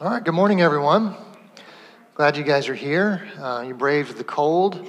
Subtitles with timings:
[0.00, 1.16] All right, good morning, everyone.
[2.14, 3.28] Glad you guys are here.
[3.36, 4.86] Uh, you braved the cold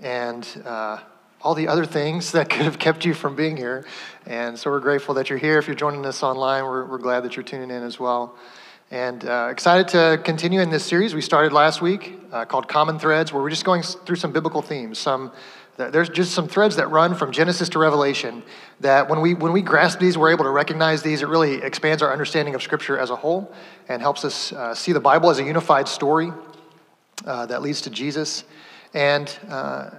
[0.00, 0.98] and uh,
[1.42, 3.84] all the other things that could have kept you from being here.
[4.24, 5.58] And so we're grateful that you're here.
[5.58, 8.34] If you're joining us online, we're, we're glad that you're tuning in as well.
[8.90, 12.98] And uh, excited to continue in this series we started last week uh, called Common
[12.98, 15.32] Threads, where we're just going through some biblical themes, some
[15.76, 18.42] there's just some threads that run from Genesis to Revelation
[18.80, 21.22] that when we, when we grasp these, we're able to recognize these.
[21.22, 23.52] It really expands our understanding of Scripture as a whole
[23.88, 26.32] and helps us uh, see the Bible as a unified story
[27.26, 28.44] uh, that leads to Jesus
[28.94, 29.90] and uh,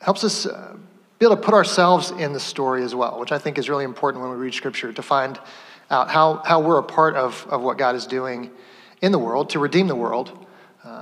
[0.00, 0.76] helps us uh,
[1.18, 3.84] be able to put ourselves in the story as well, which I think is really
[3.84, 5.38] important when we read Scripture to find
[5.90, 8.50] out how, how we're a part of, of what God is doing
[9.02, 10.43] in the world to redeem the world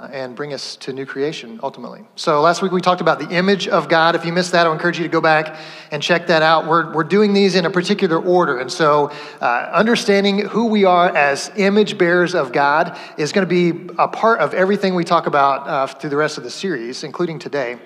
[0.02, 2.05] uh, and bring us to new creation ultimately.
[2.16, 4.16] So, last week we talked about the image of God.
[4.16, 5.56] If you missed that, I encourage you to go back
[5.92, 6.66] and check that out.
[6.66, 8.59] We're, we're doing these in a particular order.
[8.59, 13.73] And so, uh, understanding who we are as image bearers of God is going to
[13.73, 17.05] be a part of everything we talk about uh, through the rest of the series,
[17.05, 17.78] including today.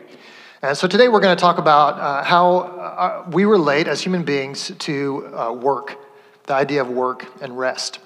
[0.63, 4.25] And so, today we're going to talk about uh, how uh, we relate as human
[4.25, 5.99] beings to uh, work,
[6.45, 7.99] the idea of work and rest.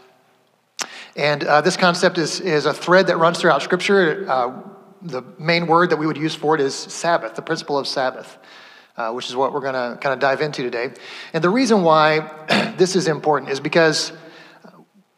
[1.17, 4.27] And uh, this concept is, is a thread that runs throughout Scripture.
[4.29, 4.63] Uh,
[5.03, 8.39] the main word that we would use for it is Sabbath, the principle of Sabbath,
[8.97, 10.93] uh, which is what we're going to kind of dive into today.
[11.33, 14.13] And the reason why this is important is because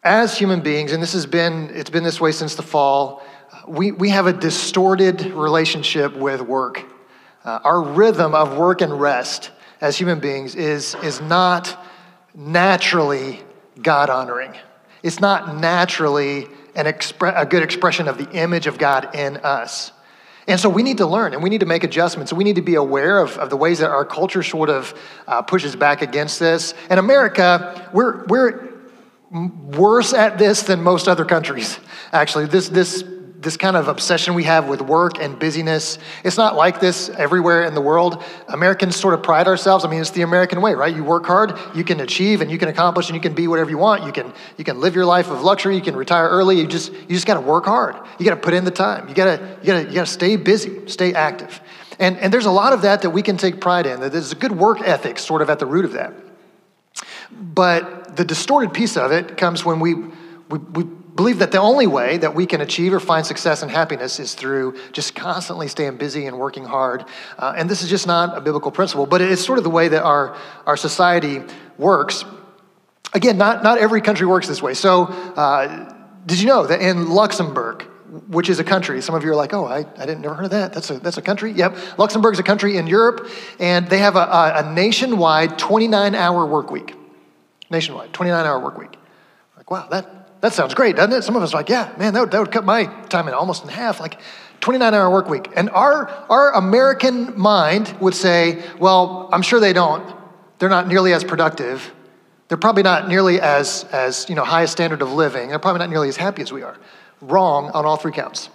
[0.02, 3.22] as human beings, and this has been, it's been this way since the fall,
[3.68, 6.84] we, we have a distorted relationship with work.
[7.44, 11.84] Uh, our rhythm of work and rest as human beings is, is not
[12.34, 13.40] naturally
[13.80, 14.54] God honoring.
[15.02, 19.92] It's not naturally an expre- a good expression of the image of God in us.
[20.48, 22.32] And so we need to learn and we need to make adjustments.
[22.32, 25.42] We need to be aware of, of the ways that our culture sort of uh,
[25.42, 26.74] pushes back against this.
[26.90, 28.72] In America, we're, we're
[29.30, 31.78] worse at this than most other countries,
[32.12, 32.46] actually.
[32.46, 33.04] This, this
[33.42, 35.98] this kind of obsession we have with work and busyness.
[36.22, 38.22] It's not like this everywhere in the world.
[38.46, 39.84] Americans sort of pride ourselves.
[39.84, 40.94] I mean, it's the American way, right?
[40.94, 43.68] You work hard, you can achieve and you can accomplish and you can be whatever
[43.68, 44.04] you want.
[44.04, 46.60] You can you can live your life of luxury, you can retire early.
[46.60, 47.96] You just you just got to work hard.
[48.18, 49.08] You got to put in the time.
[49.08, 51.60] You got to you got to you got to stay busy, stay active.
[51.98, 54.00] And and there's a lot of that that we can take pride in.
[54.00, 56.14] That there's a good work ethic sort of at the root of that.
[57.32, 60.84] But the distorted piece of it comes when we we, we
[61.14, 64.34] believe that the only way that we can achieve or find success and happiness is
[64.34, 67.04] through just constantly staying busy and working hard.
[67.38, 69.88] Uh, and this is just not a biblical principle, but it's sort of the way
[69.88, 70.36] that our,
[70.66, 71.42] our society
[71.78, 72.24] works.
[73.14, 74.74] Again, not, not every country works this way.
[74.74, 77.82] So, uh, did you know that in Luxembourg,
[78.28, 79.00] which is a country.
[79.00, 80.74] Some of you are like, oh, I, I didn't never heard of that.
[80.74, 81.52] That's a, that's a country?
[81.52, 81.98] Yep.
[81.98, 86.44] Luxembourg is a country in Europe, and they have a, a, a nationwide 29 hour
[86.44, 86.94] work week.
[87.70, 88.96] Nationwide, 29 hour work week.
[89.56, 91.22] Like, wow, that, that sounds great, doesn't it?
[91.22, 93.34] Some of us are like, yeah, man, that would, that would cut my time in
[93.34, 94.20] almost in half, like
[94.60, 95.48] 29 hour work week.
[95.54, 100.16] And our, our American mind would say, well, I'm sure they don't.
[100.58, 101.94] They're not nearly as productive.
[102.48, 105.48] They're probably not nearly as, as you know, high a standard of living.
[105.48, 106.76] They're probably not nearly as happy as we are.
[107.20, 108.50] Wrong on all three counts.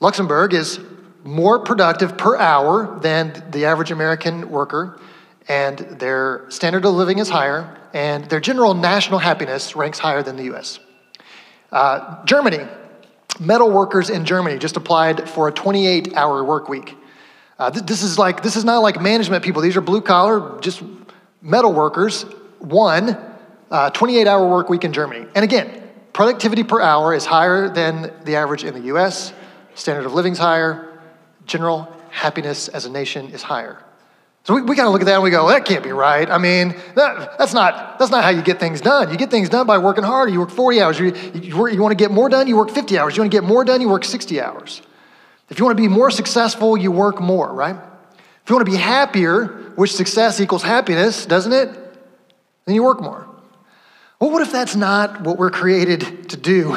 [0.00, 0.78] Luxembourg is
[1.24, 5.00] more productive per hour than the average American worker,
[5.48, 10.36] and their standard of living is higher, and their general national happiness ranks higher than
[10.36, 10.80] the US.
[11.74, 12.60] Uh, Germany,
[13.40, 16.96] metal workers in Germany just applied for a 28 hour work week.
[17.58, 19.60] Uh, th- this is like this is not like management people.
[19.60, 20.84] These are blue collar, just
[21.42, 22.22] metal workers.
[22.60, 23.18] One
[23.72, 25.26] uh, 28 hour work week in Germany.
[25.34, 29.32] And again, productivity per hour is higher than the average in the U.S.
[29.74, 31.00] Standard of living is higher.
[31.44, 33.82] General happiness as a nation is higher.
[34.44, 36.30] So we, we kind of look at that and we go, that can't be right.
[36.30, 39.10] I mean, that, that's, not, that's not how you get things done.
[39.10, 40.30] You get things done by working hard.
[40.30, 40.98] You work 40 hours.
[40.98, 43.16] You, you, you want to get more done, you work 50 hours.
[43.16, 44.82] You want to get more done, you work 60 hours.
[45.48, 47.76] If you want to be more successful, you work more, right?
[47.76, 49.46] If you want to be happier,
[49.76, 51.70] which success equals happiness, doesn't it?
[52.66, 53.26] Then you work more.
[54.20, 56.72] Well, what if that's not what we're created to do?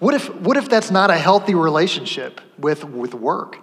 [0.00, 3.58] What if, what if that's not a healthy relationship with, with work?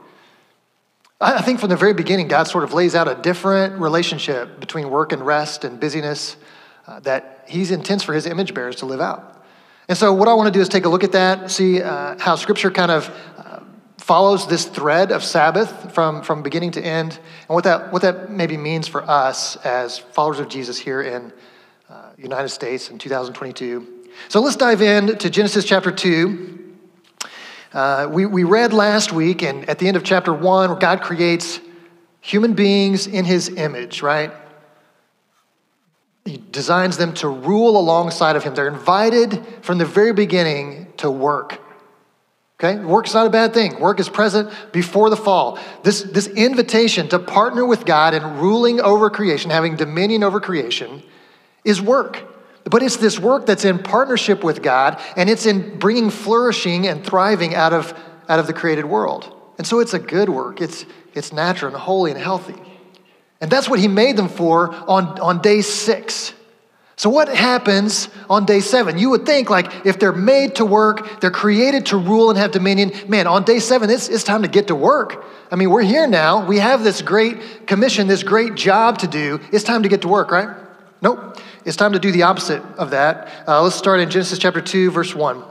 [1.21, 4.89] I think from the very beginning, God sort of lays out a different relationship between
[4.89, 6.36] work and rest and busyness
[6.88, 9.45] uh, that He's intends for His image bearers to live out.
[9.88, 12.18] And so, what I want to do is take a look at that, see uh,
[12.19, 13.60] how Scripture kind of uh,
[13.98, 18.30] follows this thread of Sabbath from, from beginning to end, and what that, what that
[18.30, 21.33] maybe means for us as followers of Jesus here in
[21.89, 24.07] uh, United States in 2022.
[24.30, 26.62] So, let's dive in to Genesis chapter 2.
[27.73, 31.59] Uh, we, we read last week, and at the end of chapter one, God creates
[32.21, 34.31] human beings in his image, right?
[36.25, 38.55] He designs them to rule alongside of him.
[38.55, 41.59] They're invited from the very beginning to work
[42.63, 42.79] Okay?
[42.79, 43.79] Work's not a bad thing.
[43.79, 45.59] Work is present before the fall.
[45.83, 51.03] This, this invitation to partner with God in ruling over creation, having dominion over creation,
[51.65, 52.23] is work.
[52.65, 57.06] But it's this work that's in partnership with God, and it's in bringing flourishing and
[57.06, 57.94] thriving out of,
[58.30, 59.33] out of the created world.
[59.57, 60.62] And so it's a good work.
[60.62, 62.56] It's, it's natural and holy and healthy.
[63.42, 66.33] And that's what he made them for on, on day six.
[66.95, 68.98] So, what happens on day seven?
[68.98, 72.51] You would think, like, if they're made to work, they're created to rule and have
[72.51, 75.25] dominion, man, on day seven, it's, it's time to get to work.
[75.51, 76.45] I mean, we're here now.
[76.45, 79.42] We have this great commission, this great job to do.
[79.51, 80.50] It's time to get to work, right?
[81.01, 81.38] Nope.
[81.65, 83.30] It's time to do the opposite of that.
[83.48, 85.44] Uh, let's start in Genesis chapter 2, verse 1.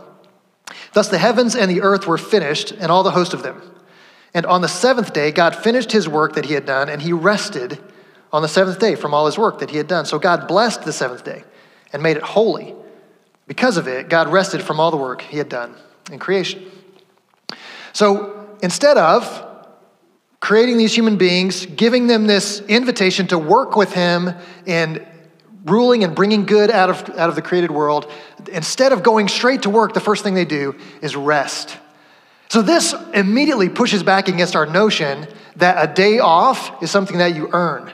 [0.92, 3.62] Thus the heavens and the earth were finished, and all the host of them.
[4.34, 7.12] And on the seventh day, God finished his work that he had done, and he
[7.12, 7.78] rested
[8.32, 10.06] on the seventh day from all his work that he had done.
[10.06, 11.44] So God blessed the seventh day
[11.92, 12.74] and made it holy.
[13.46, 15.74] Because of it, God rested from all the work he had done
[16.10, 16.70] in creation.
[17.92, 19.46] So instead of
[20.40, 24.34] creating these human beings, giving them this invitation to work with him
[24.66, 25.06] in
[25.64, 28.10] ruling and bringing good out of, out of the created world,
[28.50, 31.78] instead of going straight to work, the first thing they do is rest.
[32.48, 35.26] So this immediately pushes back against our notion
[35.56, 37.92] that a day off is something that you earn.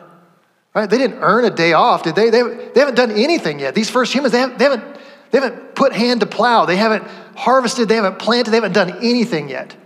[0.75, 0.89] Right?
[0.89, 2.31] They didn't earn a day off, did they?
[2.31, 3.75] They, they haven't done anything yet.
[3.75, 4.97] These first humans, they haven't, they, haven't,
[5.31, 6.67] they haven't put hand to plow.
[6.67, 7.05] They haven't
[7.37, 7.89] harvested.
[7.89, 8.51] They haven't planted.
[8.51, 9.77] They haven't done anything yet.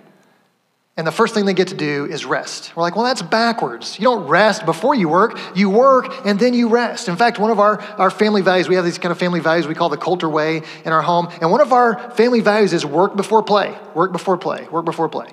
[0.96, 2.76] And the first thing they get to do is rest.
[2.76, 3.98] We're like, well, that's backwards.
[3.98, 5.38] You don't rest before you work.
[5.54, 7.08] You work and then you rest.
[7.08, 9.66] In fact, one of our, our family values, we have these kind of family values
[9.66, 11.28] we call the Coulter Way in our home.
[11.40, 13.74] And one of our family values is work before play.
[13.94, 14.68] Work before play.
[14.68, 15.30] Work before play.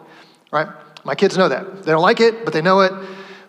[0.49, 0.69] Right?
[1.03, 1.83] My kids know that.
[1.83, 2.93] They don't like it, but they know it.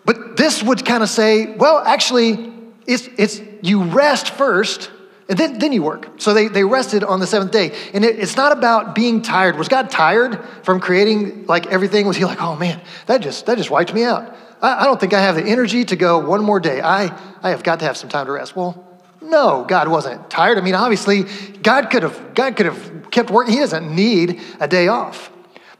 [0.03, 2.51] But this would kind of say, well, actually,
[2.87, 4.91] it's, it's you rest first
[5.31, 6.09] and then, then you work.
[6.17, 7.73] So they, they rested on the seventh day.
[7.93, 9.57] And it, it's not about being tired.
[9.57, 12.05] Was God tired from creating like everything?
[12.05, 14.35] Was he like, oh man, that just, that just wiped me out?
[14.61, 16.81] I, I don't think I have the energy to go one more day.
[16.81, 18.57] I, I have got to have some time to rest.
[18.57, 18.85] Well,
[19.21, 20.57] no, God wasn't tired.
[20.57, 21.23] I mean, obviously,
[21.63, 23.53] God could have, God could have kept working.
[23.53, 25.31] He doesn't need a day off.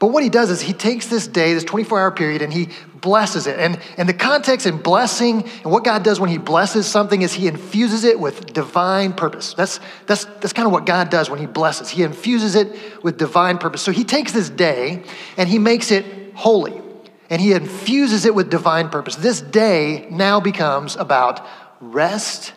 [0.02, 2.70] But what he does is he takes this day, this 24 hour period, and he
[3.00, 3.60] blesses it.
[3.60, 7.32] And, and the context in blessing and what God does when he blesses something is
[7.32, 9.54] he infuses it with divine purpose.
[9.54, 9.78] That's,
[10.08, 11.88] that's, that's kind of what God does when he blesses.
[11.88, 13.80] He infuses it with divine purpose.
[13.80, 15.04] So he takes this day
[15.36, 16.04] and he makes it
[16.34, 16.82] holy
[17.30, 19.14] and he infuses it with divine purpose.
[19.14, 21.46] This day now becomes about
[21.80, 22.54] rest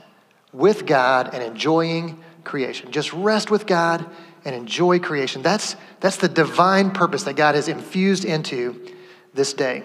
[0.52, 2.92] with God and enjoying creation.
[2.92, 4.04] Just rest with God
[4.46, 5.42] and enjoy creation.
[5.42, 8.94] That's, that's the divine purpose that God has infused into
[9.34, 9.84] this day.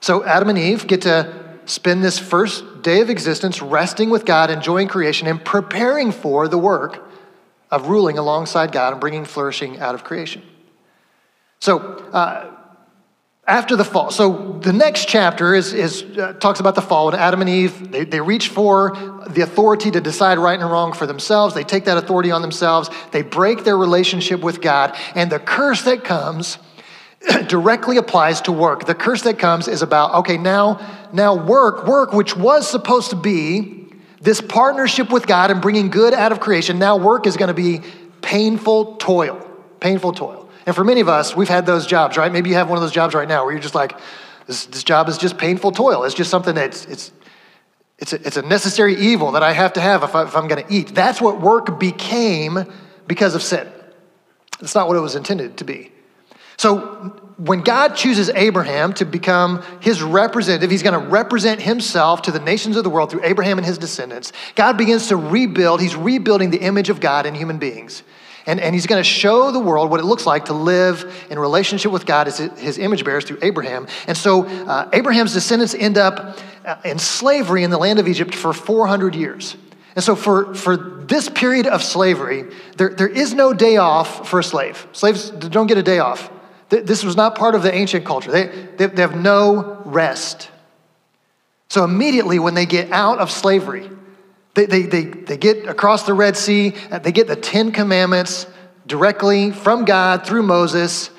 [0.00, 4.50] So Adam and Eve get to spend this first day of existence resting with God,
[4.50, 7.06] enjoying creation, and preparing for the work
[7.70, 10.42] of ruling alongside God and bringing flourishing out of creation.
[11.60, 11.78] So,
[12.12, 12.54] uh,
[13.48, 14.10] after the fall.
[14.10, 17.08] So the next chapter is, is uh, talks about the fall.
[17.08, 18.94] And Adam and Eve, they, they reach for
[19.26, 21.54] the authority to decide right and wrong for themselves.
[21.54, 22.90] They take that authority on themselves.
[23.10, 24.94] They break their relationship with God.
[25.14, 26.58] And the curse that comes
[27.48, 28.84] directly applies to work.
[28.84, 33.16] The curse that comes is about, okay, now, now work, work, which was supposed to
[33.16, 33.86] be
[34.20, 36.78] this partnership with God and bringing good out of creation.
[36.78, 37.80] Now work is going to be
[38.20, 39.40] painful toil,
[39.80, 40.47] painful toil.
[40.68, 42.30] And for many of us, we've had those jobs, right?
[42.30, 43.98] Maybe you have one of those jobs right now where you're just like,
[44.46, 46.04] this, this job is just painful toil.
[46.04, 47.10] It's just something that's, it's,
[47.98, 50.46] it's, a, it's a necessary evil that I have to have if, I, if I'm
[50.46, 50.94] going to eat.
[50.94, 52.70] That's what work became
[53.06, 53.66] because of sin.
[54.60, 55.90] It's not what it was intended to be.
[56.58, 56.76] So
[57.38, 62.40] when God chooses Abraham to become his representative, he's going to represent himself to the
[62.40, 64.34] nations of the world through Abraham and his descendants.
[64.54, 68.02] God begins to rebuild, he's rebuilding the image of God in human beings.
[68.48, 71.38] And, and he's going to show the world what it looks like to live in
[71.38, 73.86] relationship with God as his image bearers through Abraham.
[74.06, 78.34] And so uh, Abraham's descendants end up uh, in slavery in the land of Egypt
[78.34, 79.54] for 400 years.
[79.94, 82.44] And so, for, for this period of slavery,
[82.76, 84.86] there, there is no day off for a slave.
[84.92, 86.30] Slaves don't get a day off.
[86.68, 88.30] This was not part of the ancient culture.
[88.30, 90.50] They, they, they have no rest.
[91.68, 93.90] So, immediately when they get out of slavery,
[94.58, 96.70] they, they, they, they get across the Red Sea,
[97.02, 98.46] they get the Ten Commandments
[98.86, 101.10] directly from God through Moses.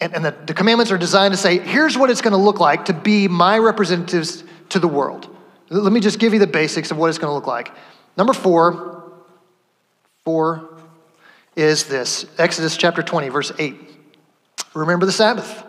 [0.00, 2.60] And, and the, the commandments are designed to say, here's what it's going to look
[2.60, 5.28] like to be my representatives to the world.
[5.68, 7.70] Let me just give you the basics of what it's going to look like.
[8.16, 9.12] Number four,
[10.24, 10.70] four
[11.56, 13.76] is this Exodus chapter 20, verse 8.
[14.72, 15.64] Remember the Sabbath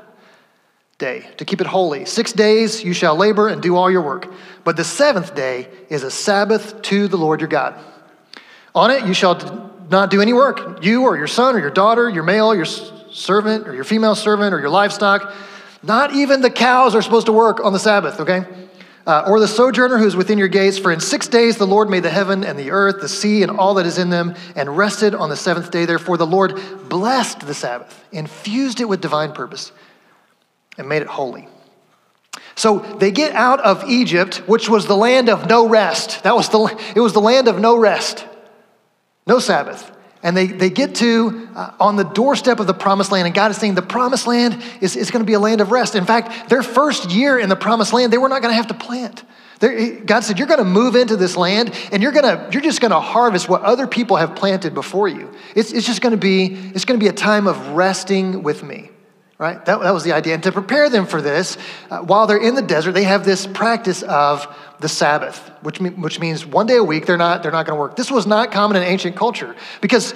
[0.98, 2.06] day, to keep it holy.
[2.06, 4.32] Six days you shall labor and do all your work,
[4.64, 7.76] but the seventh day is a Sabbath to the Lord your God.
[8.74, 12.10] On it you shall not do any work, you or your son or your daughter,
[12.10, 15.34] your male, your servant or your female servant or your livestock.
[15.84, 18.46] Not even the cows are supposed to work on the Sabbath, okay?
[19.06, 20.78] Uh, or the sojourner who is within your gates.
[20.78, 23.52] For in six days the Lord made the heaven and the earth, the sea, and
[23.52, 25.86] all that is in them, and rested on the seventh day.
[25.86, 29.74] Therefore the Lord blessed the Sabbath, infused it with divine purpose,
[30.78, 31.48] and made it holy.
[32.56, 36.24] So they get out of Egypt, which was the land of no rest.
[36.24, 38.26] That was the, it was the land of no rest,
[39.28, 39.92] no Sabbath.
[40.24, 43.52] And they, they get to uh, on the doorstep of the promised land, and God
[43.52, 45.94] is saying the promised land is, is going to be a land of rest.
[45.94, 48.68] In fact, their first year in the promised land, they were not going to have
[48.68, 49.24] to plant.
[49.60, 52.82] They're, God said, You're going to move into this land and you're, gonna, you're just
[52.82, 55.32] going to harvest what other people have planted before you.
[55.56, 58.64] It's, it's just going to be, it's going to be a time of resting with
[58.64, 58.90] me
[59.38, 59.64] right?
[59.66, 60.34] That, that was the idea.
[60.34, 61.58] And to prepare them for this,
[61.90, 64.48] uh, while they're in the desert, they have this practice of
[64.80, 67.80] the Sabbath, which, which means one day a week they're not, they're not going to
[67.80, 67.96] work.
[67.96, 70.14] This was not common in ancient culture because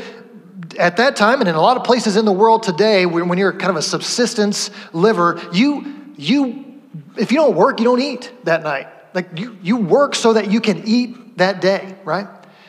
[0.77, 3.37] at that time and in a lot of places in the world today, when, when
[3.37, 6.81] you're kind of a subsistence liver, you, you,
[7.17, 8.87] if you don't work, you don't eat that night.
[9.13, 12.27] Like you, you work so that you can eat that day, right?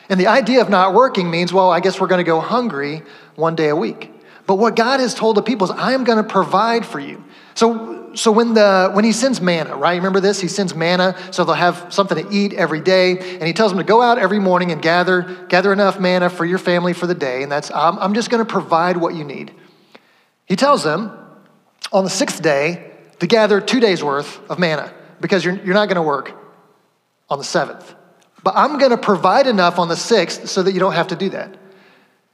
[0.09, 3.03] And the idea of not working means, well, I guess we're going to go hungry
[3.35, 4.11] one day a week.
[4.47, 7.23] But what God has told the people is, I am going to provide for you.
[7.53, 9.95] So, so when, the, when he sends manna, right?
[9.95, 10.41] Remember this?
[10.41, 13.17] He sends manna so they'll have something to eat every day.
[13.17, 16.45] And he tells them to go out every morning and gather, gather enough manna for
[16.45, 17.43] your family for the day.
[17.43, 19.53] And that's, I'm, I'm just going to provide what you need.
[20.45, 21.17] He tells them
[21.91, 25.87] on the sixth day to gather two days worth of manna because you're, you're not
[25.87, 26.33] going to work
[27.29, 27.95] on the seventh.
[28.43, 31.15] But I'm going to provide enough on the sixth so that you don't have to
[31.15, 31.57] do that.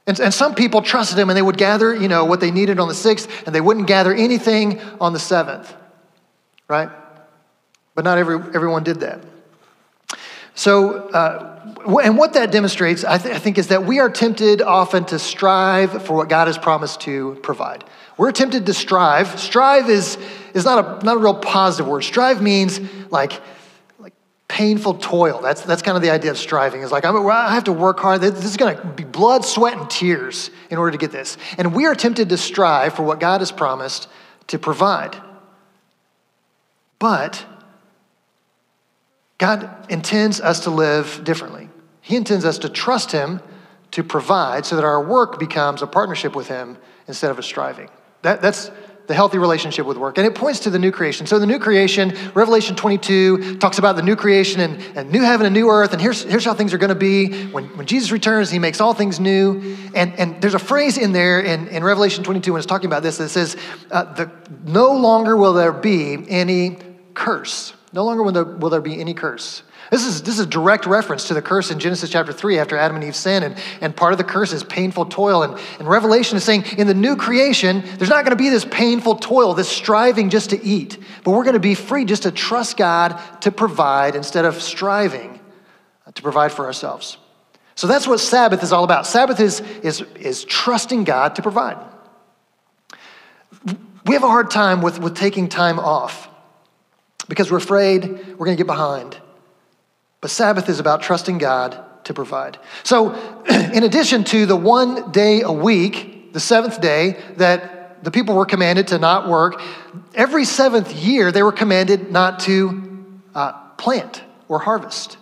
[0.08, 2.80] And, and some people trusted him and they would gather, you know, what they needed
[2.80, 5.72] on the sixth and they wouldn't gather anything on the seventh,
[6.66, 6.88] right?
[7.94, 9.22] But not every, everyone did that.
[10.54, 14.62] So, uh, and what that demonstrates, I, th- I, think, is that we are tempted
[14.62, 17.84] often to strive for what God has promised to provide.
[18.16, 19.38] We're tempted to strive.
[19.38, 20.16] Strive is,
[20.54, 22.02] is not, a, not a real positive word.
[22.02, 23.42] Strive means like
[24.58, 25.40] painful toil.
[25.40, 26.82] That's, that's kind of the idea of striving.
[26.82, 28.20] Is like, I'm, I have to work hard.
[28.20, 31.36] This is going to be blood, sweat, and tears in order to get this.
[31.56, 34.08] And we are tempted to strive for what God has promised
[34.48, 35.16] to provide.
[36.98, 37.46] But
[39.38, 41.68] God intends us to live differently.
[42.00, 43.40] He intends us to trust Him
[43.92, 47.90] to provide so that our work becomes a partnership with Him instead of a striving.
[48.22, 48.72] That, that's,
[49.08, 50.18] the healthy relationship with work.
[50.18, 51.26] And it points to the new creation.
[51.26, 55.46] So, the new creation, Revelation 22 talks about the new creation and, and new heaven
[55.46, 55.94] and new earth.
[55.94, 57.46] And here's, here's how things are going to be.
[57.46, 59.76] When, when Jesus returns, he makes all things new.
[59.94, 63.02] And, and there's a phrase in there in, in Revelation 22 when it's talking about
[63.02, 63.56] this that says,
[63.90, 64.30] uh, the,
[64.66, 66.76] No longer will there be any
[67.14, 67.72] curse.
[67.94, 69.62] No longer will there, will there be any curse.
[69.90, 72.76] This is, this is a direct reference to the curse in Genesis chapter 3 after
[72.76, 73.42] Adam and Eve sin.
[73.42, 75.42] And, and part of the curse is painful toil.
[75.42, 78.66] And, and Revelation is saying in the new creation, there's not going to be this
[78.66, 80.98] painful toil, this striving just to eat.
[81.24, 85.40] But we're going to be free just to trust God to provide instead of striving
[86.06, 87.16] uh, to provide for ourselves.
[87.74, 89.06] So that's what Sabbath is all about.
[89.06, 91.78] Sabbath is, is, is trusting God to provide.
[94.04, 96.28] We have a hard time with, with taking time off
[97.28, 99.16] because we're afraid we're going to get behind.
[100.20, 102.58] But Sabbath is about trusting God to provide.
[102.82, 103.14] So,
[103.50, 108.46] in addition to the one day a week, the seventh day, that the people were
[108.46, 109.60] commanded to not work,
[110.14, 115.18] every seventh year they were commanded not to uh, plant or harvest.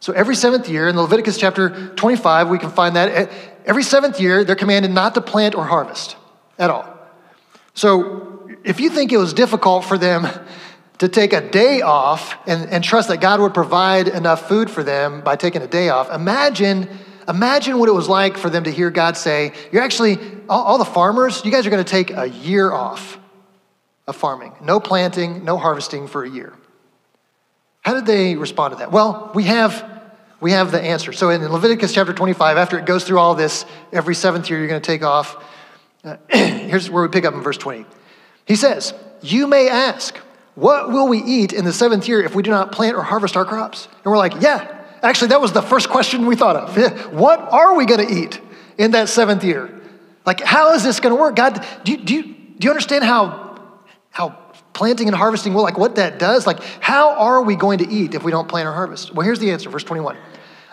[0.00, 3.30] So, every seventh year, in Leviticus chapter 25, we can find that
[3.66, 6.16] every seventh year they're commanded not to plant or harvest
[6.58, 6.88] at all.
[7.74, 10.26] So, if you think it was difficult for them
[10.98, 14.82] to take a day off and, and trust that God would provide enough food for
[14.82, 16.10] them by taking a day off.
[16.10, 16.88] Imagine,
[17.28, 20.78] imagine what it was like for them to hear God say, You're actually, all, all
[20.78, 23.18] the farmers, you guys are going to take a year off
[24.06, 24.54] of farming.
[24.60, 26.52] No planting, no harvesting for a year.
[27.82, 28.90] How did they respond to that?
[28.90, 29.98] Well, we have
[30.40, 31.12] we have the answer.
[31.12, 34.68] So in Leviticus chapter 25, after it goes through all this, every seventh year you're
[34.68, 35.44] going to take off.
[36.04, 37.84] Uh, here's where we pick up in verse 20.
[38.44, 40.16] He says, You may ask,
[40.58, 43.36] what will we eat in the seventh year if we do not plant or harvest
[43.36, 43.86] our crops?
[43.86, 47.12] And we're like, Yeah, actually, that was the first question we thought of.
[47.12, 48.40] what are we going to eat
[48.76, 49.72] in that seventh year?
[50.26, 51.36] Like, how is this going to work?
[51.36, 53.60] God, do you, do you, do you understand how,
[54.10, 54.30] how
[54.72, 56.44] planting and harvesting will, like what that does?
[56.44, 59.14] Like, how are we going to eat if we don't plant or harvest?
[59.14, 60.16] Well, here's the answer, verse 21.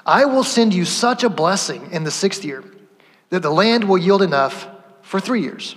[0.04, 2.64] I will send you such a blessing in the sixth year
[3.30, 4.68] that the land will yield enough
[5.04, 5.76] for three years.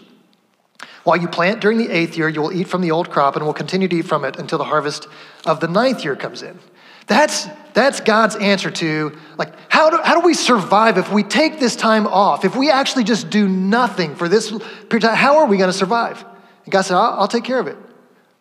[1.04, 3.46] While you plant during the eighth year, you will eat from the old crop and
[3.46, 5.06] will continue to eat from it until the harvest
[5.46, 6.58] of the ninth year comes in.
[7.06, 11.58] That's, that's God's answer to, like, how do, how do we survive if we take
[11.58, 12.44] this time off?
[12.44, 15.70] If we actually just do nothing for this period of time, how are we going
[15.70, 16.22] to survive?
[16.64, 17.78] And God said, I'll, I'll take care of it.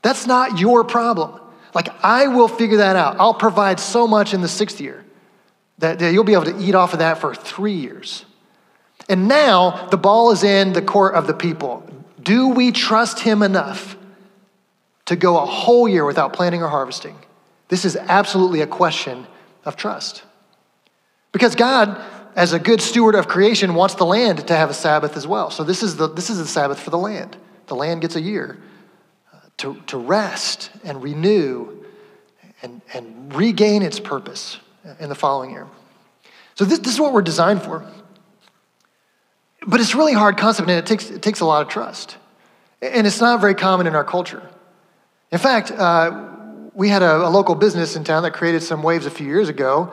[0.02, 1.40] That's not your problem.
[1.74, 3.16] Like, I will figure that out.
[3.20, 5.06] I'll provide so much in the sixth year
[5.78, 8.26] that, that you'll be able to eat off of that for three years.
[9.08, 11.90] And now the ball is in the court of the people.
[12.22, 13.96] Do we trust him enough
[15.06, 17.16] to go a whole year without planting or harvesting?
[17.70, 19.28] This is absolutely a question
[19.66, 20.24] of trust.
[21.32, 22.02] Because God,
[22.36, 25.52] as a good steward of creation, wants the land to have a Sabbath as well.
[25.52, 27.38] So this is the, this is the Sabbath for the land.
[27.68, 28.58] The land gets a year
[29.34, 31.84] uh, to, to rest and renew
[32.62, 34.58] and, and regain its purpose
[35.00, 35.68] in the following year.
[36.56, 37.86] So this, this is what we're designed for.
[39.66, 42.18] But it's really hard concept and it takes, it takes a lot of trust.
[42.82, 44.48] And it's not very common in our culture.
[45.32, 46.26] In fact, uh,
[46.74, 49.50] we had a, a, local business in town that created some waves a few years
[49.50, 49.92] ago.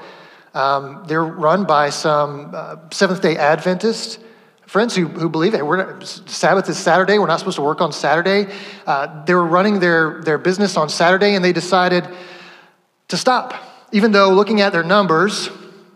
[0.52, 4.18] Um, they're run by some uh, Seventh day Adventists
[4.66, 7.92] friends who, who believe that we're Sabbath is Saturday, we're not supposed to work on
[7.92, 8.52] Saturday.
[8.87, 12.09] Uh, they were running their, their business on Saturday and they decided
[13.06, 13.54] to stop.
[13.92, 15.49] Even though looking at their numbers,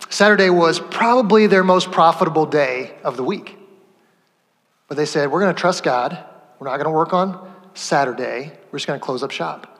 [0.09, 3.58] Saturday was probably their most profitable day of the week.
[4.89, 6.17] But they said, we're going to trust God.
[6.59, 8.51] We're not going to work on Saturday.
[8.71, 9.79] We're just going to close up shop.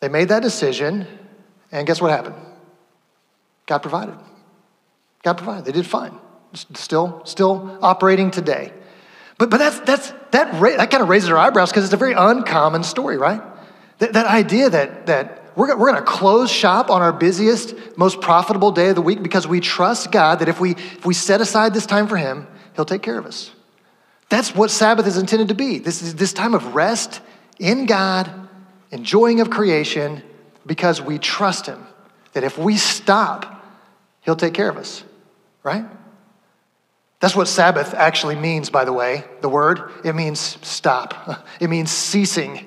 [0.00, 1.06] They made that decision,
[1.70, 2.36] and guess what happened?
[3.66, 4.14] God provided.
[5.22, 5.64] God provided.
[5.64, 6.18] They did fine.
[6.54, 8.72] Still, still operating today.
[9.36, 12.14] But, but that's, that's, that, that kind of raises our eyebrows because it's a very
[12.14, 13.42] uncommon story, right?
[13.98, 18.20] That, that idea that, that we're, we're going to close shop on our busiest, most
[18.20, 21.40] profitable day of the week because we trust God that if we, if we set
[21.40, 23.50] aside this time for Him, He'll take care of us.
[24.28, 25.78] That's what Sabbath is intended to be.
[25.78, 27.20] This is this time of rest
[27.58, 28.30] in God,
[28.90, 30.22] enjoying of creation,
[30.66, 31.86] because we trust Him.
[32.34, 33.64] That if we stop,
[34.20, 35.02] He'll take care of us,
[35.62, 35.84] right?
[37.20, 39.90] That's what Sabbath actually means, by the way, the word.
[40.04, 42.66] It means stop, it means ceasing.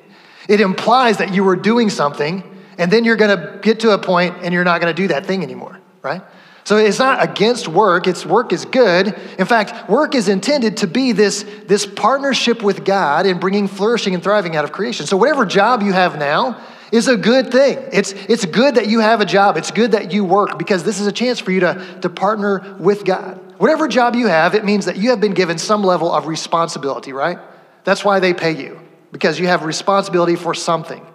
[0.49, 2.43] It implies that you were doing something,
[2.77, 5.43] and then you're gonna get to a point and you're not gonna do that thing
[5.43, 6.23] anymore, right?
[6.63, 9.19] So it's not against work, it's work is good.
[9.39, 14.13] In fact, work is intended to be this, this partnership with God in bringing flourishing
[14.13, 15.07] and thriving out of creation.
[15.07, 17.79] So whatever job you have now is a good thing.
[17.91, 19.57] It's, it's good that you have a job.
[19.57, 22.75] It's good that you work because this is a chance for you to, to partner
[22.79, 23.39] with God.
[23.57, 27.13] Whatever job you have, it means that you have been given some level of responsibility,
[27.13, 27.39] right?
[27.83, 28.79] That's why they pay you,
[29.11, 31.05] because you have responsibility for something.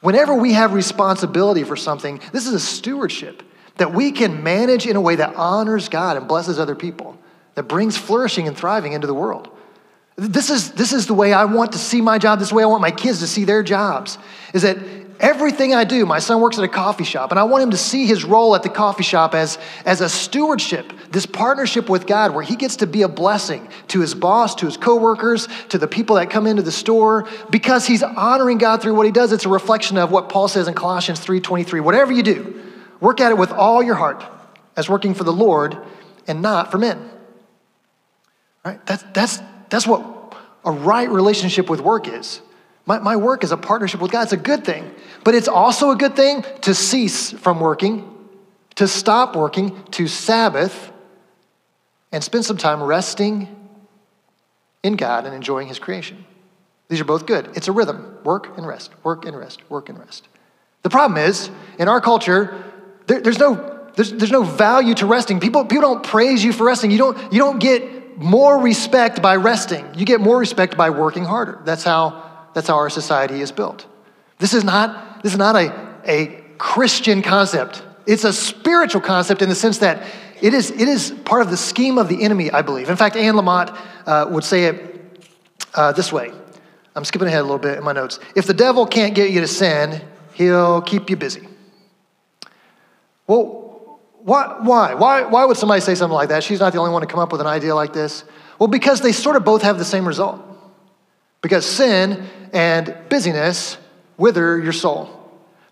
[0.00, 3.42] Whenever we have responsibility for something, this is a stewardship
[3.76, 7.18] that we can manage in a way that honors God and blesses other people,
[7.54, 9.48] that brings flourishing and thriving into the world.
[10.16, 12.38] This is, this is the way I want to see my job.
[12.38, 14.16] This is the way I want my kids to see their jobs.
[14.54, 14.78] Is that
[15.20, 17.76] everything I do, my son works at a coffee shop, and I want him to
[17.76, 22.34] see his role at the coffee shop as, as a stewardship, this partnership with God,
[22.34, 25.88] where he gets to be a blessing to his boss, to his coworkers, to the
[25.88, 29.32] people that come into the store, because he's honoring God through what he does.
[29.32, 31.80] It's a reflection of what Paul says in Colossians 3:23.
[31.80, 32.65] Whatever you do,
[33.00, 34.24] Work at it with all your heart
[34.76, 35.76] as working for the Lord
[36.26, 37.10] and not for men.
[38.64, 38.84] Right?
[38.86, 42.40] That's, that's, that's what a right relationship with work is.
[42.84, 44.22] My, my work is a partnership with God.
[44.22, 44.92] It's a good thing.
[45.24, 48.12] But it's also a good thing to cease from working,
[48.76, 50.92] to stop working, to Sabbath,
[52.12, 53.48] and spend some time resting
[54.82, 56.24] in God and enjoying His creation.
[56.88, 57.50] These are both good.
[57.56, 60.28] It's a rhythm work and rest, work and rest, work and rest.
[60.82, 62.62] The problem is, in our culture,
[63.06, 65.40] there, there's, no, there's, there's no value to resting.
[65.40, 66.90] People, people don't praise you for resting.
[66.90, 69.86] You don't, you don't get more respect by resting.
[69.94, 71.60] You get more respect by working harder.
[71.64, 73.86] That's how, that's how our society is built.
[74.38, 77.82] This is not, this is not a, a Christian concept.
[78.06, 80.06] It's a spiritual concept in the sense that
[80.40, 82.90] it is, it is part of the scheme of the enemy, I believe.
[82.90, 85.20] In fact, Anne Lamott uh, would say it
[85.74, 86.30] uh, this way.
[86.94, 88.18] I'm skipping ahead a little bit in my notes.
[88.34, 91.46] If the devil can't get you to sin, he'll keep you busy.
[93.26, 94.94] Well, why, why?
[94.94, 96.42] Why, why would somebody say something like that?
[96.42, 98.24] She's not the only one to come up with an idea like this.
[98.58, 100.40] Well, because they sort of both have the same result.
[101.42, 103.78] Because sin and busyness
[104.16, 105.10] wither your soul.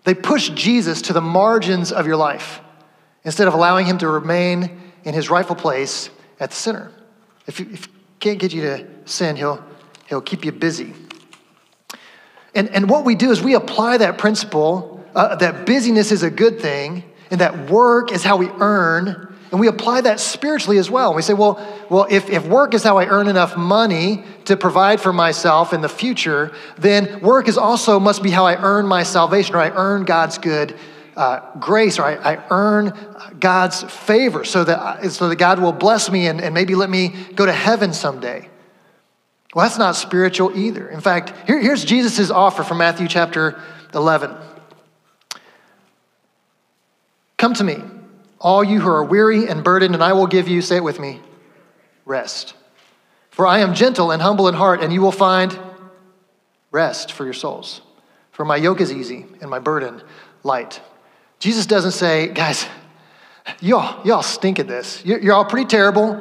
[0.03, 2.61] They push Jesus to the margins of your life
[3.23, 6.91] instead of allowing him to remain in his rightful place at the center.
[7.47, 7.77] If, he
[8.19, 9.63] can't get you to sin, he'll,
[10.07, 10.93] he'll keep you busy.
[12.53, 16.29] And, and what we do is we apply that principle uh, that busyness is a
[16.29, 19.33] good thing and that work is how we earn.
[19.51, 21.13] And we apply that spiritually as well.
[21.13, 21.55] We say, well,
[21.89, 25.81] well if, if work is how I earn enough money to provide for myself in
[25.81, 29.69] the future, then work is also must be how I earn my salvation or I
[29.69, 30.77] earn God's good
[31.15, 32.91] uh, grace or I, I, earn
[33.39, 37.15] God's favor so that, so that God will bless me and, and maybe let me
[37.35, 38.49] go to heaven someday.
[39.53, 40.89] Well, that's not spiritual either.
[40.89, 43.61] In fact, here, here's Jesus' offer from Matthew chapter
[43.93, 44.35] 11
[47.37, 47.77] Come to me,
[48.39, 50.99] all you who are weary and burdened, and I will give you, say it with
[50.99, 51.19] me,
[52.05, 52.53] rest.
[53.29, 55.57] For I am gentle and humble in heart, and you will find
[56.71, 57.81] rest for your souls.
[58.31, 60.01] For my yoke is easy and my burden
[60.43, 60.81] light.
[61.39, 62.67] Jesus doesn't say, guys,
[63.61, 65.03] y'all, y'all stink at this.
[65.05, 66.13] You're, all pretty terrible.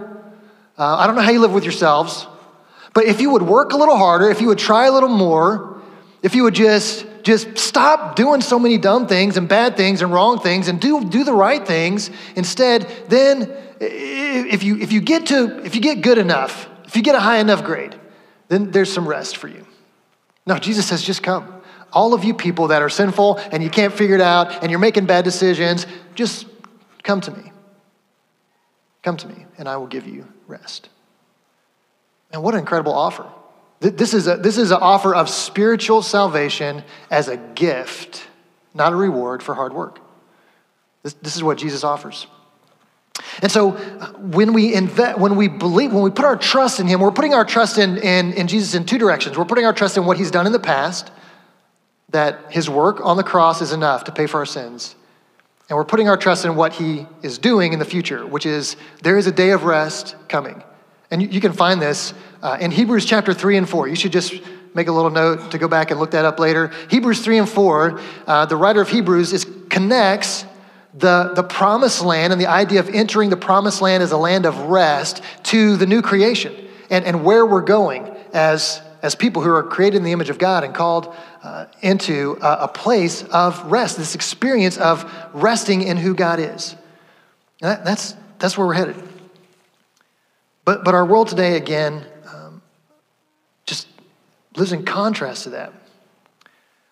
[0.79, 2.27] Uh, I don't know how you live with yourselves.
[2.95, 5.81] But if you would work a little harder, if you would try a little more,
[6.23, 10.13] if you would just just stop doing so many dumb things and bad things and
[10.13, 15.27] wrong things and do, do the right things instead, then if you, if you get
[15.27, 17.95] to, if you get good enough, if you get a high enough grade,
[18.49, 19.67] then there's some rest for you.
[20.47, 21.63] No, Jesus says, just come.
[21.93, 24.81] All of you people that are sinful and you can't figure it out and you're
[24.81, 26.47] making bad decisions, just
[27.03, 27.53] come to me.
[29.03, 30.89] Come to me, and I will give you rest.
[32.33, 33.27] And what an incredible offer.
[33.91, 38.27] This is, a, this is an offer of spiritual salvation as a gift,
[38.73, 39.99] not a reward for hard work.
[41.03, 42.27] This, this is what Jesus offers.
[43.43, 46.87] And so uh, when we invest, when we believe, when we put our trust in
[46.87, 49.37] Him, we're putting our trust in, in, in Jesus in two directions.
[49.37, 51.11] We're putting our trust in what He's done in the past,
[52.09, 54.97] that His work on the cross is enough to pay for our sins.
[55.69, 58.77] And we're putting our trust in what He is doing in the future, which is
[59.03, 60.63] there is a day of rest coming.
[61.11, 63.89] And you, can find this uh, in Hebrews chapter 3 and 4.
[63.89, 64.35] You should just
[64.75, 66.73] make a little note to go back and look that up later.
[66.91, 70.45] Hebrews 3 and 4, uh, the writer of Hebrews is, connects
[70.95, 74.47] the, the promised land and the idea of entering the promised land as a land
[74.47, 76.55] of rest to the new creation
[76.91, 80.39] and, and where we're going as, as people who are created in the image of
[80.39, 85.97] God and called uh, into a, a, place of rest, this experience of resting in
[85.97, 86.75] who God is.
[87.61, 89.14] That, that's, that's where we're headed.
[90.65, 92.63] But, but our world today, again, um,
[93.67, 93.87] just
[94.57, 95.73] lives in contrast to that.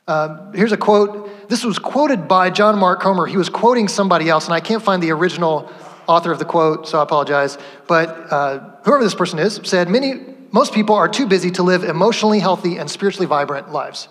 [0.07, 1.49] Uh, here's a quote.
[1.49, 3.27] This was quoted by John Mark Comer.
[3.27, 5.73] He was quoting somebody else, and I can't find the original
[6.07, 7.57] author of the quote, so I apologize.
[7.87, 10.15] But uh, whoever this person is said, Many,
[10.51, 14.09] most people are too busy to live emotionally healthy and spiritually vibrant lives.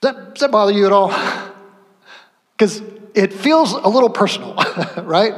[0.00, 1.12] Does that, does that bother you at all?
[2.56, 2.80] Because
[3.14, 4.54] it feels a little personal,
[4.98, 5.34] right?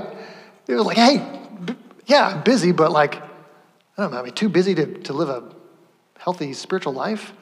[0.67, 1.19] It was like, hey,
[1.65, 5.29] b- yeah, I'm busy, but like, I don't know, am too busy to, to live
[5.29, 5.45] a
[6.19, 7.33] healthy spiritual life?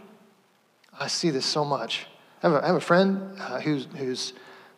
[0.99, 2.07] I see this so much.
[2.42, 4.33] I have a, I have a friend uh, who's, who's,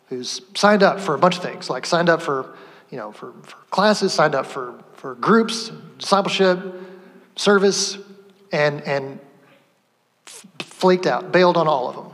[0.07, 2.55] who's signed up for a bunch of things, like signed up for,
[2.89, 6.59] you know, for, for classes, signed up for, for groups, discipleship,
[7.35, 7.97] service,
[8.51, 9.19] and, and
[10.27, 12.11] f- flaked out, bailed on all of them.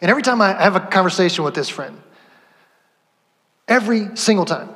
[0.00, 2.00] And every time I have a conversation with this friend,
[3.68, 4.70] Every single time.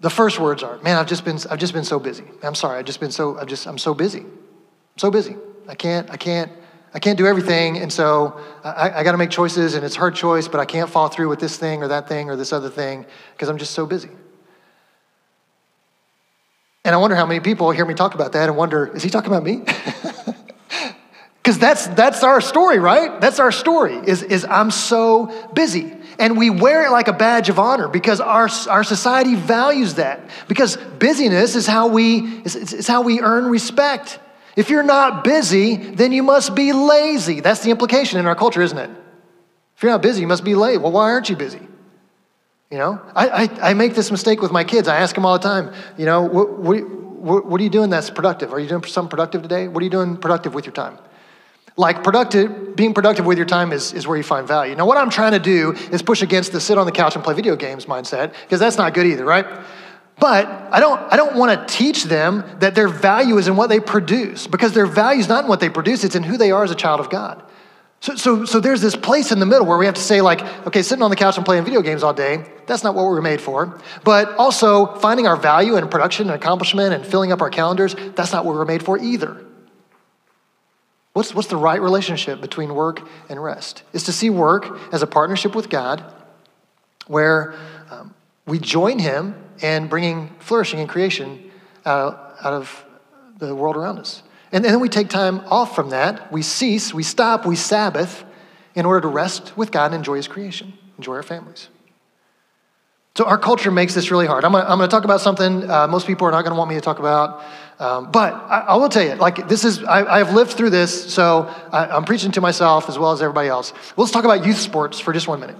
[0.00, 2.24] The first words are, man, I've just been, I've just been so busy.
[2.42, 4.20] I'm sorry, I've just been so, I've just, I'm so busy.
[4.20, 5.36] I'm so busy.
[5.66, 6.52] I can't, I can't,
[6.94, 7.78] I can't do everything.
[7.78, 10.88] And so I, I got to make choices and it's hard choice, but I can't
[10.88, 13.72] fall through with this thing or that thing or this other thing because I'm just
[13.72, 14.10] so busy.
[16.84, 19.10] And I wonder how many people hear me talk about that and wonder, is he
[19.10, 19.64] talking about me?
[21.48, 23.22] Because that's, that's our story, right?
[23.22, 25.96] That's our story, is, is I'm so busy.
[26.18, 30.28] And we wear it like a badge of honor because our, our society values that.
[30.48, 34.18] Because busyness is how, we, is, is how we earn respect.
[34.56, 37.38] If you're not busy, then you must be lazy.
[37.38, 38.90] That's the implication in our culture, isn't it?
[39.76, 40.78] If you're not busy, you must be lazy.
[40.78, 41.60] Well, why aren't you busy?
[42.70, 44.88] You know, I, I, I, make this mistake with my kids.
[44.88, 48.10] I ask them all the time, you know, what, what, what are you doing that's
[48.10, 48.52] productive?
[48.52, 49.68] Are you doing something productive today?
[49.68, 50.98] What are you doing productive with your time?
[51.78, 54.74] Like productive, being productive with your time is, is where you find value.
[54.74, 57.22] Now, what I'm trying to do is push against the sit on the couch and
[57.22, 59.46] play video games mindset, because that's not good either, right?
[60.18, 63.68] But I don't, I don't want to teach them that their value is in what
[63.68, 66.50] they produce, because their value is not in what they produce, it's in who they
[66.50, 67.44] are as a child of God.
[68.00, 70.42] So, so, so there's this place in the middle where we have to say, like,
[70.66, 73.10] okay, sitting on the couch and playing video games all day, that's not what we
[73.10, 73.80] were made for.
[74.02, 78.32] But also finding our value in production and accomplishment and filling up our calendars, that's
[78.32, 79.44] not what we were made for either.
[81.18, 83.82] What's, what's the right relationship between work and rest?
[83.92, 86.04] Is to see work as a partnership with God
[87.08, 87.56] where
[87.90, 88.14] um,
[88.46, 91.50] we join Him in bringing flourishing and creation
[91.84, 92.84] out, out of
[93.36, 94.22] the world around us.
[94.52, 96.30] And, and then we take time off from that.
[96.30, 98.24] We cease, we stop, we Sabbath
[98.76, 101.66] in order to rest with God and enjoy His creation, enjoy our families.
[103.16, 104.44] So our culture makes this really hard.
[104.44, 106.80] I'm I'm gonna talk about something uh, most people are not gonna want me to
[106.80, 107.42] talk about.
[107.78, 111.14] Um, but I, I, will tell you, like this is, I, have lived through this,
[111.14, 113.72] so I, am preaching to myself as well as everybody else.
[113.96, 115.56] Let's talk about youth sports for just one minute.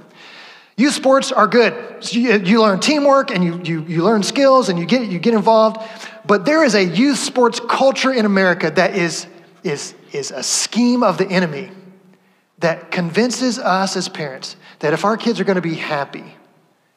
[0.76, 2.02] Youth sports are good.
[2.04, 5.18] So you, you, learn teamwork and you, you, you learn skills and you get, you
[5.20, 5.80] get involved.
[6.26, 9.26] But there is a youth sports culture in America that is,
[9.62, 11.70] is, is a scheme of the enemy
[12.58, 16.34] that convinces us as parents that if our kids are going to be happy,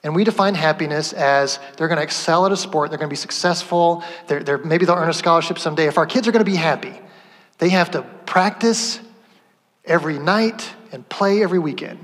[0.04, 3.14] and we define happiness as they're going to excel at a sport, they're going to
[3.14, 5.88] be successful, they're, they're, maybe they'll earn a scholarship someday.
[5.88, 6.94] If our kids are going to be happy,
[7.60, 9.00] they have to practice
[9.86, 12.00] every night and play every weekend.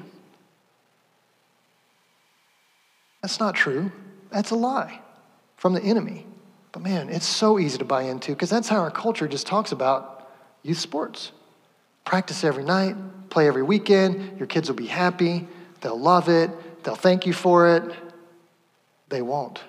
[3.21, 3.91] That's not true.
[4.31, 5.01] That's a lie
[5.57, 6.25] from the enemy.
[6.71, 9.71] But man, it's so easy to buy into because that's how our culture just talks
[9.71, 10.29] about
[10.62, 11.31] youth sports.
[12.05, 12.95] Practice every night,
[13.29, 15.47] play every weekend, your kids will be happy,
[15.81, 16.51] they'll love it,
[16.88, 17.84] They'll thank you for it.
[19.10, 19.60] They won't.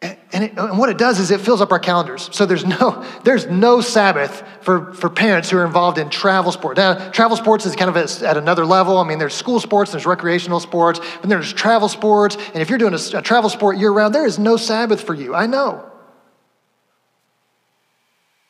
[0.00, 2.30] And, it, and, what it does is it fills up our calendars.
[2.32, 6.78] So there's no, there's no Sabbath for, for parents who are involved in travel sports.
[6.78, 8.96] Now, travel sports is kind of at another level.
[8.96, 12.38] I mean, there's school sports, there's recreational sports, but there's travel sports.
[12.54, 15.12] And if you're doing a, a travel sport year round, there is no Sabbath for
[15.12, 15.34] you.
[15.34, 15.84] I know.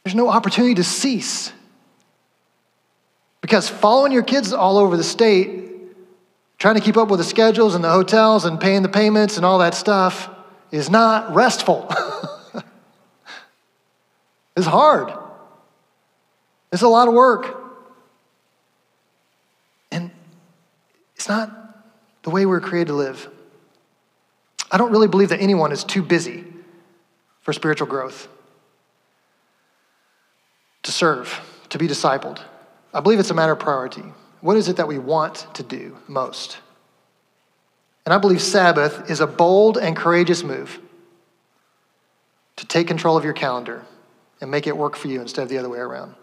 [0.04, 1.52] There's no opportunity to cease.
[3.40, 5.70] Because following your kids all over the state
[6.62, 9.44] Trying to keep up with the schedules and the hotels and paying the payments and
[9.44, 10.30] all that stuff
[10.70, 11.88] is not restful.
[14.56, 15.12] it's hard.
[16.72, 17.60] It's a lot of work.
[19.90, 20.12] And
[21.16, 21.50] it's not
[22.22, 23.28] the way we're created to live.
[24.70, 26.44] I don't really believe that anyone is too busy
[27.40, 28.28] for spiritual growth,
[30.84, 32.40] to serve, to be discipled.
[32.94, 34.04] I believe it's a matter of priority.
[34.42, 36.58] What is it that we want to do most?
[38.04, 40.80] And I believe Sabbath is a bold and courageous move
[42.56, 43.84] to take control of your calendar
[44.40, 46.16] and make it work for you instead of the other way around.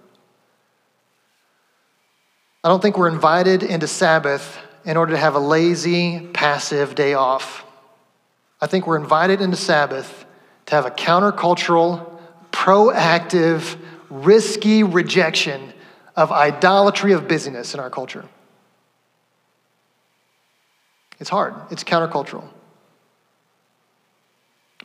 [2.62, 7.13] I don't think we're invited into Sabbath in order to have a lazy, passive day
[7.13, 7.63] off.
[8.60, 10.25] I think we're invited into Sabbath
[10.65, 12.19] to have a countercultural,
[12.51, 13.79] proactive,
[14.10, 15.73] risky rejection
[16.19, 18.25] of idolatry of busyness in our culture.
[21.17, 22.45] It's hard, it's countercultural.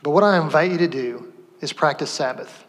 [0.01, 2.63] But what I invite you to do is practice Sabbath.